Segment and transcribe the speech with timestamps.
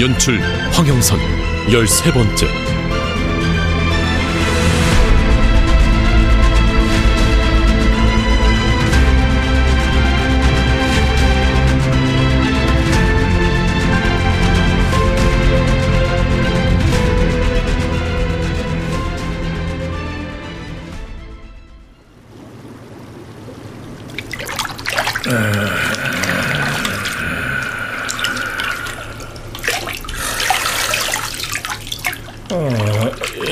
[0.00, 0.40] 연출
[0.72, 1.18] 황영선
[1.70, 2.69] 열세 번째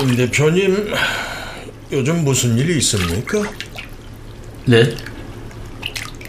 [0.01, 0.93] 임 대표님,
[1.93, 3.43] 요즘 무슨 일이 있습니까?
[4.67, 4.95] 네?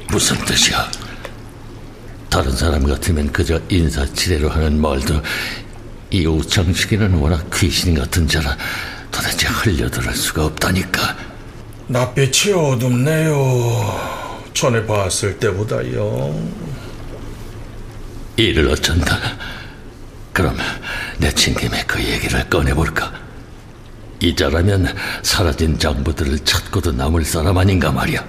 [0.10, 0.90] 무슨 뜻이야?
[2.30, 5.22] 다른 사람 같으면 그저 인사치레로 하는 말도
[6.12, 8.58] 이 우창식이는 워낙 귀신 같은 자라
[9.12, 11.18] 도대체 흘려들을 수가 없다니까.
[11.88, 14.20] 낯빛이 어둡네요.
[14.54, 16.52] 전에 봤을 때보다요.
[18.38, 19.18] 이를 어쩐다.
[20.32, 20.58] 그럼
[21.20, 23.14] 내친 김에 그 얘기를 꺼내볼까?
[24.22, 28.26] 이자라면 사라진 장부들을 찾고도 남을 사람 아닌가 말이야.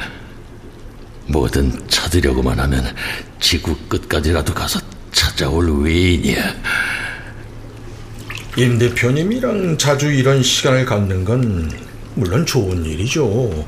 [1.28, 2.94] 뭐든 찾으려고만 하면
[3.41, 4.80] 지구 끝까지라도 가서
[5.12, 6.55] 찾아올 외인이야.
[8.56, 11.70] 임 대표님이랑 자주 이런 시간을 갖는 건
[12.14, 13.66] 물론 좋은 일이죠.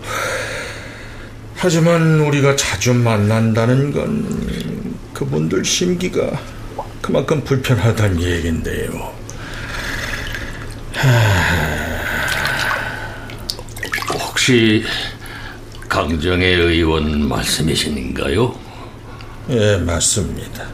[1.55, 6.41] 하지만 우리가 자주 만난다는 건 그분들 심기가
[7.01, 9.22] 그만큼 불편하다는 얘긴데요.
[14.13, 14.85] 혹시
[15.89, 18.55] 강정의 의원 말씀이신가요?
[19.51, 20.65] 예, 맞습니다.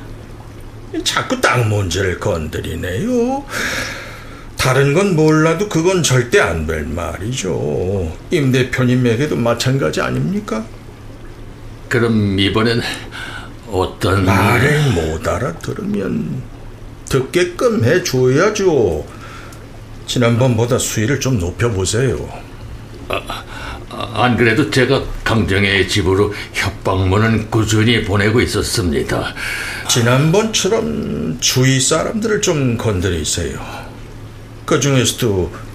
[1.04, 3.44] 자꾸 땅 문제를 건드리네요.
[4.56, 8.16] 다른 건 몰라도 그건 절대 안 될 말이죠.
[8.30, 10.64] 임 대표님에게도 마찬가지 아닙니까?
[11.88, 12.82] 그럼 이번엔
[13.70, 16.42] 어떤 말을 못 알아들으면
[17.08, 19.06] 듣게끔 해줘야죠.
[20.08, 22.28] 지난번보다 수위를 좀 높여보세요.
[23.90, 29.34] 안 그래도 제가 강정의 집으로 협박문은 꾸준히 보내고 있었습니다.
[29.88, 33.60] 지난번처럼 주위 사람들을 좀 건드리세요.
[34.64, 35.68] 그 중에서도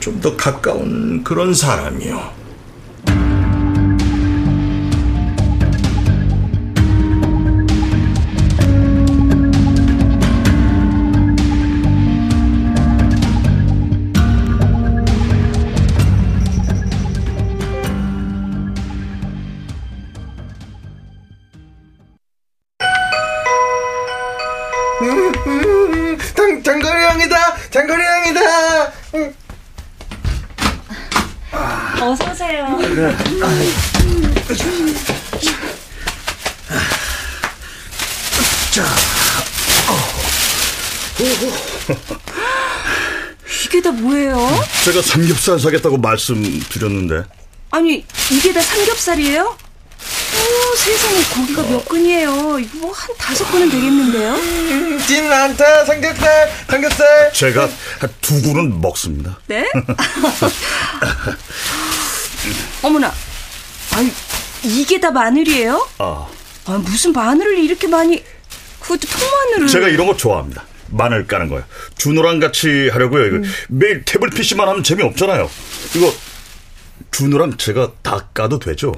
[0.00, 2.35] 좀 더 가까운 그런 사람이요.
[43.76, 44.38] 이게 다 뭐예요?
[44.86, 47.24] 제가 삼겹살 사겠다고 말씀드렸는데
[47.70, 49.42] 아니 이게 다 삼겹살이에요?
[49.44, 52.58] 오 세상에 고기가 몇 근이에요?
[52.58, 54.34] 이거 뭐 한 다섯 근은 되겠는데요?
[55.06, 55.84] 진 많다!
[55.84, 56.50] 삼겹살!
[56.70, 57.30] 삼겹살!
[57.34, 57.68] 제가
[58.22, 59.38] 두 그릇 먹습니다.
[59.46, 59.70] 네?
[62.82, 63.12] 어머나,
[63.92, 64.10] 아니
[64.62, 65.86] 이게 다 마늘이에요?
[65.98, 66.26] 아,
[66.64, 68.24] 아, 무슨 마늘을 이렇게 많이?
[68.80, 69.68] 그것도 통마늘을?
[69.68, 70.64] 제가 이런 거 좋아합니다.
[70.88, 71.64] 마늘 까는 거요.
[71.96, 73.26] 준호랑 같이 하려고요.
[73.26, 75.50] 이거 매일 태블 PC만 하면 재미없잖아요.
[75.96, 76.12] 이거
[77.10, 78.92] 준호랑 제가 다 까도 되죠?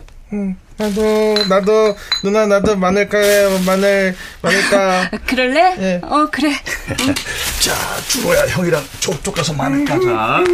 [0.76, 5.10] 나도, 나도, 누나, 나도 마늘 까요, 마늘, 마늘 까.
[5.26, 5.76] 그럴래?
[5.80, 6.00] 예.
[6.04, 6.52] 어 그래.
[7.60, 7.74] 자,
[8.08, 10.44] 준호야 형이랑 저쪽 가서 마늘 까자.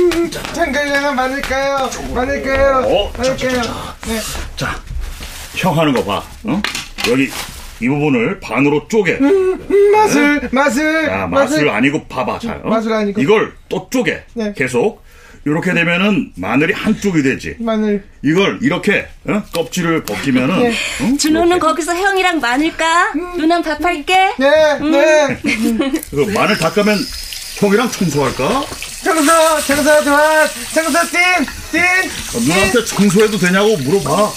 [0.55, 3.63] 장거리 형아 마늘 까요, 마늘 까요, 어, 마늘 자, 자, 까요.
[3.63, 3.97] 자.
[4.07, 4.21] 네.
[4.57, 4.81] 자,
[5.57, 6.23] 형 하는 거 봐.
[6.45, 6.63] 어?
[7.11, 7.31] 여기
[7.85, 9.19] 이 부분을 반으로 쪼개.
[9.93, 12.61] 맛을, 맛을, 아, 맛을 아니고 봐봐 잘.
[12.65, 12.69] 어?
[12.71, 13.21] 맛을 아니고.
[13.21, 14.23] 이걸 또 쪼개.
[14.33, 14.55] 네.
[14.57, 15.05] 계속.
[15.47, 17.57] 이렇게 되면은 마늘이 한쪽이 되지.
[17.59, 18.03] 마늘.
[18.23, 19.43] 이걸 이렇게 어?
[19.53, 20.73] 껍질을 벗기면은 네.
[21.03, 21.19] 응?
[21.19, 21.61] 준호는 이렇게.
[21.61, 23.13] 거기서 형이랑 마늘 까.
[23.37, 24.15] 누난 밥할게.
[24.39, 25.39] 네, 네.
[26.11, 26.97] 그 마늘 닦으면
[27.59, 28.65] 형이랑 청소할까?
[29.05, 29.33] 청소,
[29.67, 30.47] 청소 좋아.
[30.73, 31.21] 청소 띵,
[31.73, 31.83] 띵.
[31.83, 34.33] 어, 누나한테 청소해도 되냐고 물어봐.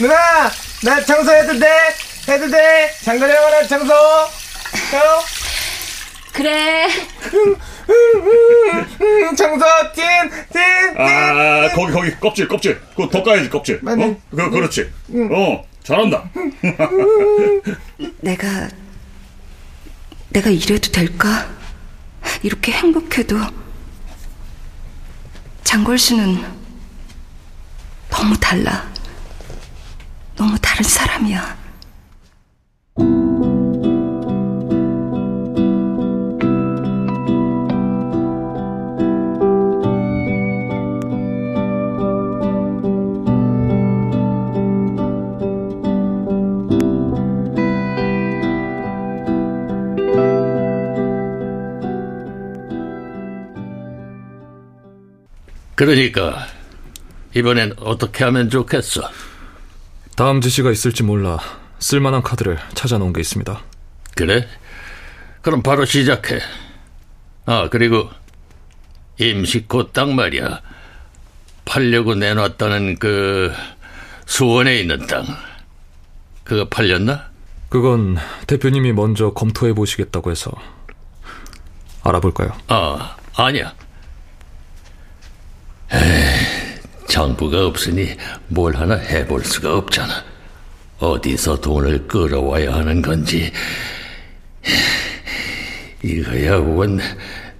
[0.00, 0.50] 누나,
[0.82, 1.66] 나 청소해도 돼?
[2.28, 2.90] 해도 돼?
[3.02, 3.94] 장거리 형아랑 청소.
[3.94, 5.22] 형?
[6.32, 6.88] 그래.
[9.36, 9.64] 청소
[9.94, 10.04] 찐,
[10.52, 10.60] 찐,
[10.98, 12.80] 아, 거기, 거기, 껍질, 껍질.
[12.90, 13.76] 그거 더 까야지, 껍질.
[13.76, 14.20] 어?
[14.30, 14.90] 그, 그렇지.
[15.30, 16.28] 어, 잘한다.
[18.20, 18.68] 내가
[20.30, 21.48] 내가 이래도 될까?
[22.42, 23.38] 이렇게 행복해도
[25.64, 26.44] 장걸 씨는
[28.10, 28.86] 너무 달라.
[30.36, 31.65] 너무 다른 사람이야.
[55.86, 56.48] 그러니까
[57.36, 59.08] 이번엔 어떻게 하면 좋겠어?
[60.16, 61.38] 다음 지시가 있을지 몰라
[61.78, 63.60] 쓸만한 카드를 찾아놓은 게 있습니다.
[64.16, 64.48] 그래?
[65.42, 66.40] 그럼 바로 시작해.
[67.44, 68.10] 아, 그리고
[69.18, 70.60] 임시코 땅 말이야.
[71.64, 73.52] 팔려고 내놨다는 그
[74.24, 75.24] 수원에 있는 땅.
[76.42, 77.30] 그거 팔렸나?
[77.68, 78.16] 그건
[78.48, 80.50] 대표님이 먼저 검토해 보시겠다고 해서
[82.02, 82.50] 알아볼까요?
[82.66, 83.72] 아, 아니야.
[85.92, 86.78] 에이,
[87.08, 88.16] 정부가 없으니
[88.48, 90.24] 뭘 하나 해볼 수가 없잖아.
[90.98, 93.52] 어디서 돈을 끌어와야 하는 건지.
[96.02, 96.98] 이거야 원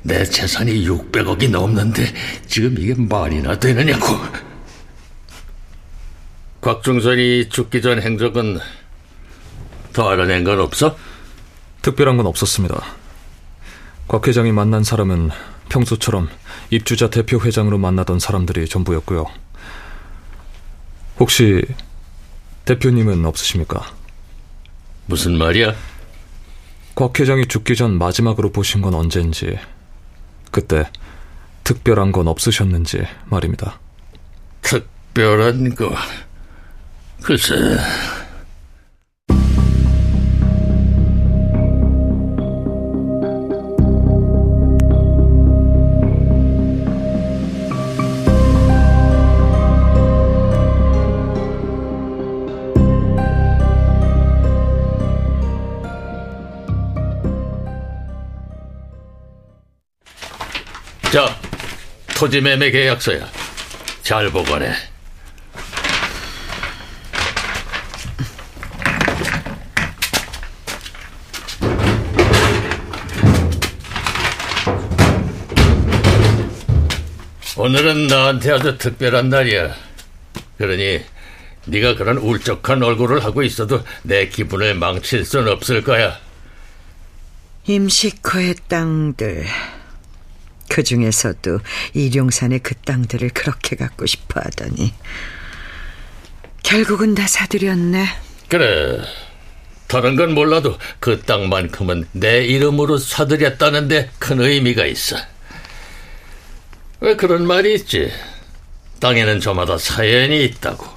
[0.06, 2.06] 내 재산이 600억이 넘는데
[2.46, 4.06] 지금 이게 말이나 되느냐고.
[6.60, 8.60] 곽중선이 죽기 전 행적은
[9.92, 10.96] 더 알아낸 건 없어?
[11.82, 12.84] 특별한 건 없었습니다.
[14.06, 15.30] 곽 회장이 만난 사람은
[15.68, 16.28] 평소처럼
[16.70, 19.26] 입주자 대표 회장으로 만나던 사람들이 전부였고요.
[21.18, 21.62] 혹시
[22.64, 23.86] 대표님은 없으십니까?
[25.06, 25.74] 무슨 말이야?
[26.94, 29.58] 곽 회장이 죽기 전 마지막으로 보신 건 언젠지,
[30.50, 30.90] 그때
[31.64, 33.78] 특별한 건 없으셨는지 말입니다.
[34.62, 35.94] 특별한 거.
[37.22, 37.54] 글쎄.
[62.16, 63.28] 토지 매매 계약서야.
[64.02, 64.72] 잘 보관해.
[77.58, 79.74] 오늘은 나한테 아주 특별한 날이야.
[80.56, 81.02] 그러니
[81.66, 86.18] 네가 그런 울적한 얼굴을 하고 있어도 내 기분을 망칠 순 없을 거야.
[87.66, 89.44] 임시코의 땅들.
[90.68, 91.60] 그 중에서도
[91.94, 94.92] 일용산의 그 땅들을 그렇게 갖고 싶어 하더니
[96.62, 98.06] 결국은 다 사들였네.
[98.48, 99.00] 그래.
[99.86, 105.16] 다른 건 몰라도 그 땅만큼은 내 이름으로 사들였다는데 큰 의미가 있어.
[107.00, 108.10] 왜 그런 말이 있지?
[109.00, 110.95] 땅에는 저마다 사연이 있다고.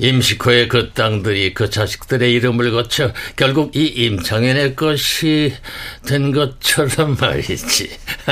[0.00, 5.54] 임시코의 그 땅들이 그 자식들의 이름을 거쳐 결국 이 임창현의 것이
[6.06, 7.90] 된 것처럼 말이지.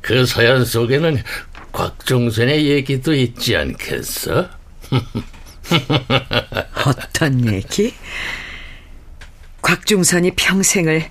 [0.00, 1.22] 그 사연 속에는
[1.72, 4.48] 곽종선의 얘기도 있지 않겠어?
[6.86, 7.94] 어떤 얘기?
[9.62, 11.08] 곽중선이 평생을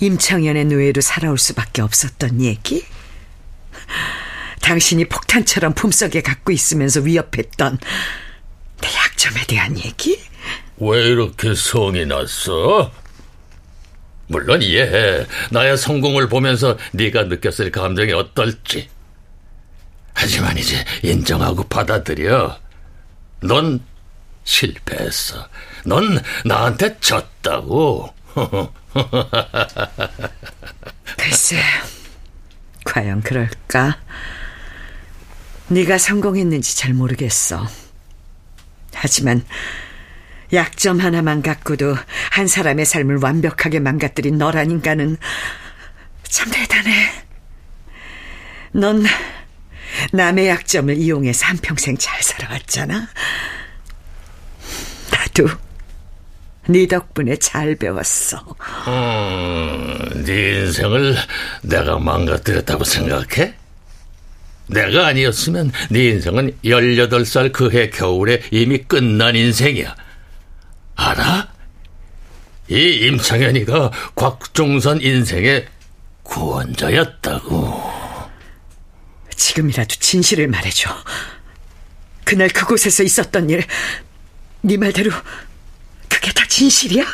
[0.00, 2.84] 임창현의 노예로 살아올 수밖에 없었던 얘기?
[4.68, 7.78] 당신이 폭탄처럼 품속에 갖고 있으면서 위협했던
[8.82, 10.20] 내 약점에 대한 얘기?
[10.76, 12.92] 왜 이렇게 성이 났어?
[14.26, 15.24] 물론 이해해.
[15.50, 18.90] 나의 성공을 보면서 네가 느꼈을 감정이 어떨지.
[20.12, 22.60] 하지만 이제 인정하고 받아들여.
[23.40, 23.80] 넌
[24.44, 25.48] 실패했어.
[25.86, 28.12] 넌 나한테 졌다고.
[31.16, 31.56] 글쎄,
[32.84, 33.96] 과연 그럴까?
[35.68, 37.66] 네가 성공했는지 잘 모르겠어.
[38.94, 39.44] 하지만
[40.52, 41.94] 약점 하나만 갖고도
[42.30, 45.18] 한 사람의 삶을 완벽하게 망가뜨린 너란 인간은
[46.24, 47.10] 참 대단해.
[48.72, 49.04] 넌
[50.12, 53.08] 남의 약점을 이용해서 한평생 잘 살아왔잖아.
[55.10, 55.48] 나도
[56.68, 58.56] 네 덕분에 잘 배웠어.
[58.86, 61.16] 음, 네 인생을
[61.62, 63.54] 내가 망가뜨렸다고 생각해?
[64.68, 69.94] 내가 아니었으면 네 인생은 18살 그 해 겨울에 이미 끝난 인생이야.
[70.96, 71.48] 알아?
[72.70, 72.74] 이
[73.06, 75.66] 임창현이가 곽종선 인생의
[76.22, 77.98] 구원자였다고.
[79.34, 80.90] 지금이라도 진실을 말해줘.
[82.24, 83.64] 그날 그곳에서 있었던 일,
[84.60, 85.10] 네 말대로
[86.08, 87.04] 그게 다 진실이야?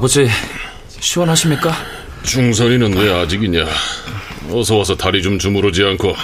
[0.00, 0.26] 아버지,
[0.98, 1.74] 시원하십니까?
[2.22, 3.66] 중선이는 왜 아직이냐?
[4.50, 6.16] 어서 와서 다리 좀 주무르지 않고.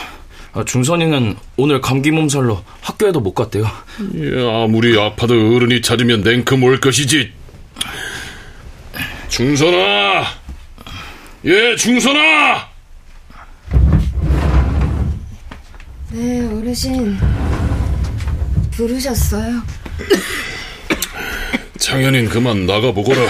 [0.55, 3.71] 아, 중선이는 오늘 감기 몸살로 학교에도 못 갔대요.
[4.15, 7.31] 예, 아무리 아파도 어른이 찾으면 냉큼 올 것이지.
[9.29, 10.25] 중선아!
[11.45, 12.69] 예, 중선아!
[16.13, 17.19] 네, 어르신.
[18.71, 19.61] 부르셨어요?
[21.79, 23.21] 창현인 그만 나가보거라.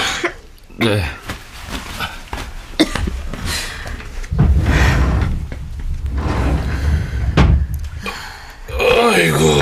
[0.77, 1.03] 네.
[8.79, 9.61] 아이고,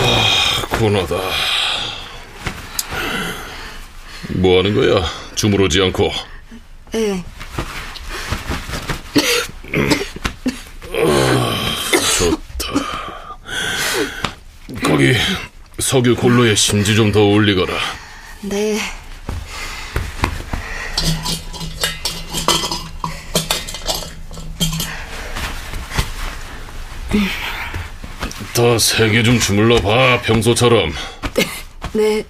[0.78, 1.14] 고나다.
[4.36, 5.04] 뭐 하는 거야?
[5.34, 6.10] 주무르지 않고.
[6.92, 7.22] 네.
[12.18, 12.72] 좋다.
[14.84, 15.14] 거기
[15.78, 17.72] 석유 골로에 심지 좀 더 올리거라.
[18.42, 18.78] 네.
[28.54, 30.92] 더 세게 좀 주물러 봐, 평소처럼.
[31.92, 32.24] 네.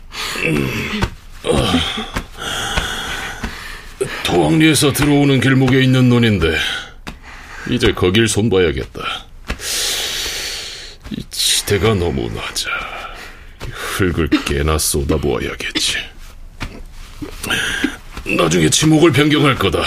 [4.24, 6.56] 토왕리에서 들어오는 길목에 있는 논인데
[7.70, 9.00] 이제 거길 손봐야겠다.
[11.10, 12.70] 이 지대가 너무 낮아.
[13.70, 15.98] 흙을 깨나 쏟아부어야겠지.
[18.36, 19.82] 나중에 지목을 변경할 거다.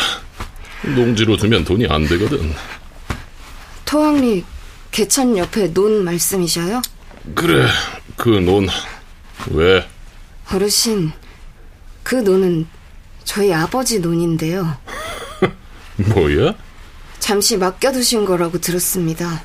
[0.96, 2.54] 농지로 두면 돈이 안 되거든.
[3.86, 4.44] 토왕리
[4.92, 6.82] 개천 옆에 논 말씀이셔요?
[7.36, 7.68] 그래,
[8.16, 8.68] 그 논.
[9.52, 9.86] 왜?
[10.52, 11.12] 어르신,
[12.04, 12.68] 그 논은
[13.24, 14.78] 저희 아버지 논인데요.
[15.98, 16.54] 뭐야?
[17.20, 19.44] 잠시 맡겨두신 거라고 들었습니다.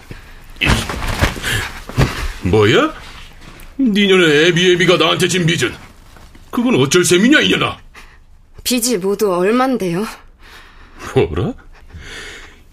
[2.42, 2.92] 뭐야?
[3.78, 5.74] 니년의 애비애비가 나한테 진 빚은
[6.50, 7.78] 그건 어쩔 셈이냐 이년아
[8.64, 10.06] 빚이 모두 얼만데요?
[11.14, 11.54] 뭐라?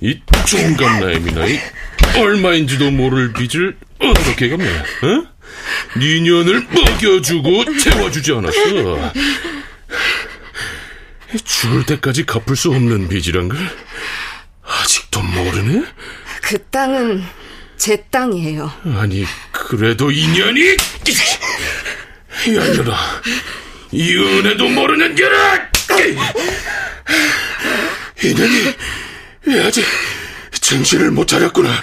[0.02, 1.60] 이 종갓나임이나 이
[2.18, 5.28] 얼마인지도 모를 빚을 어떻게 갚냐 어?
[5.98, 9.12] 니년을 먹여주고 채워주지 않았어
[11.44, 13.58] 죽을 때까지 갚을 수 없는 빚이란 걸
[14.64, 15.84] 아직도 모르네?
[16.42, 17.24] 그 땅은
[17.78, 18.72] 제 땅이에요.
[18.98, 20.76] 아니 그래도 인연이 야
[22.48, 23.22] 이년아
[23.92, 25.69] 이 은혜도 모르는 게라
[28.24, 28.74] 인연이
[29.46, 29.86] 왜 아직
[30.62, 31.82] 정신을 못 차렸구나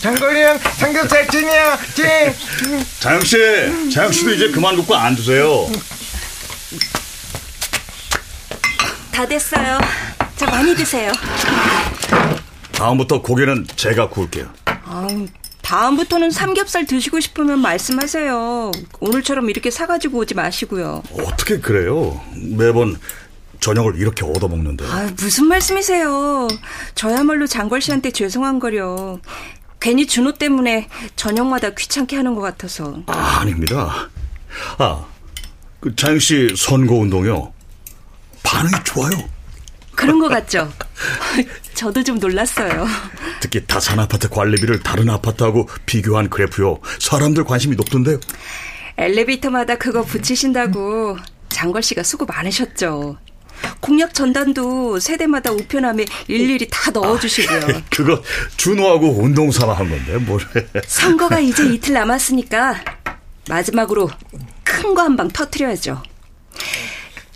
[0.00, 2.06] 장거리 형 삼겹살 찐이야 찐
[3.00, 5.70] 자영 씨, 자영 씨도 이제 그만 굽고 앉으세요.
[9.12, 9.78] 다 됐어요.
[10.36, 11.12] 자, 많이 드세요.
[12.72, 14.48] 다음부터 고기는 제가 구울게요.
[14.84, 15.26] 아우,
[15.60, 18.72] 다음부터는 삼겹살 드시고 싶으면 말씀하세요.
[19.00, 21.02] 오늘처럼 이렇게 사가지고 오지 마시고요.
[21.12, 22.18] 어떻게 그래요?
[22.34, 22.98] 매번
[23.60, 24.84] 저녁을 이렇게 얻어먹는데.
[24.86, 26.48] 아, 무슨 말씀이세요?
[26.94, 29.18] 저야말로 장걸 씨한테 죄송한 거려.
[29.78, 33.02] 괜히 준호 때문에 저녁마다 귀찮게 하는 것 같아서.
[33.06, 34.08] 아, 아닙니다.
[34.78, 35.04] 아,
[35.80, 37.52] 그 자영 씨 선거 운동요.
[38.42, 39.10] 반응이 좋아요.
[39.94, 40.70] 그런 것 같죠?
[41.74, 42.86] 저도 좀 놀랐어요.
[43.40, 46.78] 특히 다산 아파트 관리비를 다른 아파트하고 비교한 그래프요.
[46.98, 48.18] 사람들 관심이 높던데요.
[48.96, 53.18] 엘리베이터마다 그거 붙이신다고 장걸 씨가 수고 많으셨죠.
[53.80, 57.82] 공약 전단도 세대마다 우편함에 일일이 다 넣어주시고요.
[57.90, 58.22] 그거
[58.56, 60.40] 준호하고 운동 삼아 한 건데 뭘.
[60.86, 62.82] 선거가 이제 이틀 남았으니까
[63.48, 64.10] 마지막으로
[64.64, 66.02] 큰 거 한 방 터트려야죠.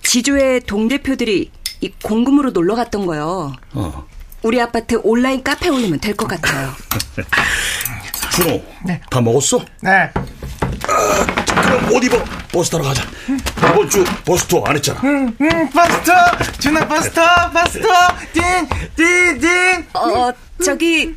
[0.02, 1.50] 지조의 동대표들이
[1.81, 3.52] 이 공금으로 놀러 갔던 거요.
[3.73, 4.07] 어.
[4.43, 6.71] 우리 아파트 온라인 카페 올리면 될 것 같아요.
[8.33, 8.64] 준호,
[9.11, 9.64] 다 먹었어?
[9.81, 10.11] 네.
[11.75, 12.25] 그럼 옷 입어.
[12.52, 13.02] 버스 타러 가자.
[13.59, 15.00] 이번 주 버스 투어 안 했잖아.
[15.02, 15.37] 음,
[15.71, 16.12] 버스터!
[16.61, 17.50] 준아 버스터!
[17.50, 17.88] 버스터!
[18.33, 18.69] 딘!
[18.95, 19.40] 딘!
[19.40, 19.87] 딘!
[19.95, 20.33] 어,
[20.64, 21.14] 저기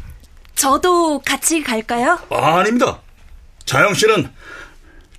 [0.56, 2.18] 저도 같이 갈까요?
[2.32, 3.00] 아, 아닙니다.
[3.66, 4.32] 자영 씨는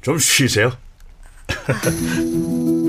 [0.03, 0.73] 좀 쉬세요.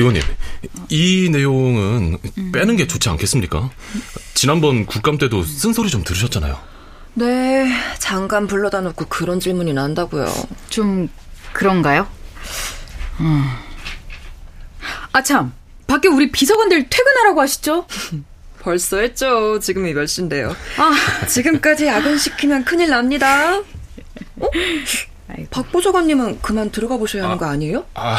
[0.00, 0.22] 의원님,
[0.88, 2.18] 이 내용은
[2.52, 3.70] 빼는 게 좋지 않겠습니까?
[4.34, 6.58] 지난번 국감 때도 쓴소리 좀 들으셨잖아요.
[7.14, 10.26] 네, 잠깐 불러다 놓고 그런 질문이 난다고요.
[10.70, 11.08] 좀
[11.52, 12.06] 그런가요?
[13.20, 13.44] 음.
[15.12, 15.52] 아 참,
[15.86, 17.86] 밖에 우리 비서관들 퇴근하라고 하시죠?
[18.60, 19.58] 벌써 했죠.
[19.58, 20.54] 지금이 몇 시인데요.
[20.78, 23.58] 아, 지금까지 야근 시키면 큰일 납니다.
[23.58, 24.50] 어?
[25.50, 27.84] 박 보좌관님은 그만 들어가 보셔야 하는 거 아니에요?
[27.94, 28.16] 아,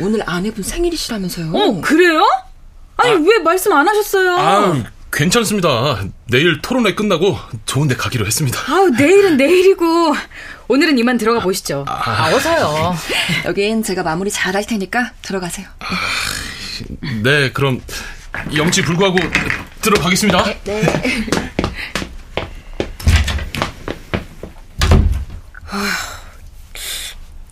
[0.00, 1.52] 오늘 아내분 생일이시라면서요.
[1.54, 2.20] 어, 그래요?
[2.96, 4.36] 아니, 왜 말씀 안 하셨어요?
[4.38, 6.02] 아, 괜찮습니다.
[6.30, 8.58] 내일 토론회 끝나고 좋은 데 가기로 했습니다.
[8.72, 10.14] 아우, 내일은 내일이고,
[10.68, 11.84] 오늘은 이만 들어가 보시죠.
[11.88, 12.94] 아, 어서요.
[13.46, 15.66] 여긴 제가 마무리 잘 할 테니까 들어가세요.
[17.22, 17.80] 네, 그럼
[18.54, 19.18] 영치 불구하고
[19.82, 20.44] 들어가겠습니다.
[20.64, 20.82] 네.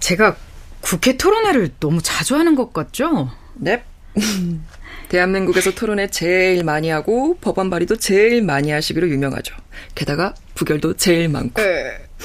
[0.04, 0.36] 제가
[0.82, 3.30] 국회 토론회를 너무 자주 하는 것 같죠?
[3.54, 3.82] 네.
[5.08, 9.54] 대한민국에서 토론회 제일 많이 하고 법안 발의도 제일 많이 하시기로 유명하죠.
[9.94, 11.62] 게다가 부결도 제일 많고.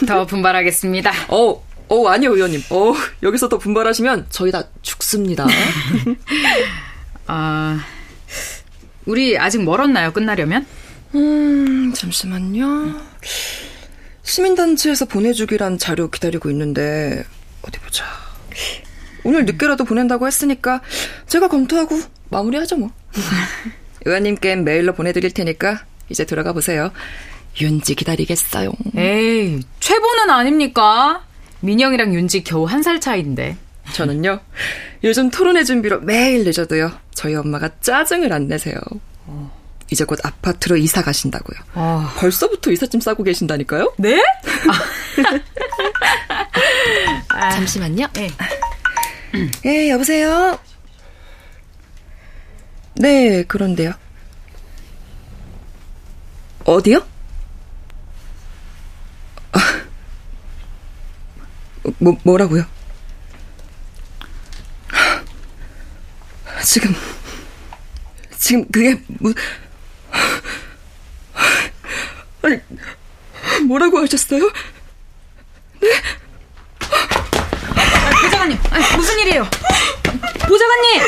[0.06, 1.10] 더 분발하겠습니다.
[1.32, 2.63] 어, 어 아니요 의원님.
[2.70, 5.48] 어 여기서 더 분발하시면 저희 다 죽습니다.
[7.28, 7.80] 아,
[9.06, 10.12] 우리 아직 멀었나요?
[10.12, 10.65] 끝나려면?
[11.15, 13.00] 음, 잠시만요.
[14.24, 17.24] 시민단체에서 보내주기란 자료 기다리고 있는데
[17.69, 18.03] 어디 보자.
[19.23, 20.82] 오늘 늦게라도 보낸다고 했으니까
[21.27, 22.91] 제가 검토하고 마무리하죠 뭐.
[24.05, 26.91] 의원님께 메일로 보내드릴 테니까 이제 들어가 보세요.
[27.62, 28.71] 윤지 기다리겠어요.
[28.95, 31.23] 에이, 최보는 아닙니까?
[31.62, 33.58] 민영이랑 윤지 겨우 한 살 차이인데.
[33.93, 34.39] 저는요,
[35.03, 38.79] 요즘 토론회 준비로 매일 늦어도요, 저희 엄마가 짜증을 안 내세요.
[39.91, 41.58] 이제 곧 아파트로 이사 가신다고요.
[41.73, 42.13] 아.
[42.17, 43.93] 벌써부터 이삿짐 싸고 계신다니까요?
[43.97, 44.21] 네?
[47.39, 48.08] 잠시만요.
[48.13, 48.30] 네.
[49.65, 50.60] 예, 여보세요?
[52.95, 53.93] 네, 그런데요.
[56.65, 57.06] 어디요?
[59.54, 59.60] 아,
[61.99, 62.65] 뭐, 뭐라고요?
[66.63, 66.93] 지금,
[68.38, 69.32] 지금 그게, 뭐,
[72.43, 72.60] 아니,
[73.65, 74.43] 뭐라고 하셨어요?
[74.45, 74.49] 아,
[75.82, 75.91] 아니,
[78.99, 79.45] 무슨 일이에요?
[80.45, 81.01] 보좌관님!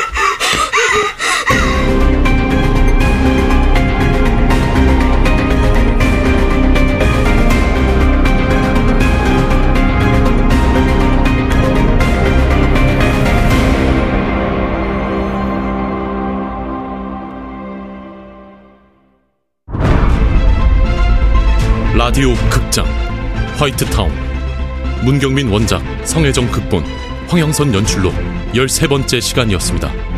[21.94, 22.86] 라디오 극장
[23.58, 24.10] 화이트타운
[25.04, 27.01] 문경민 원작 성혜정 극본
[27.32, 28.12] 황영선 연출로
[28.52, 30.11] 13번째 시간이었습니다.